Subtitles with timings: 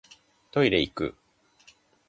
[0.49, 1.13] トイレいく